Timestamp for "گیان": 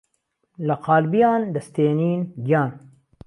2.45-2.71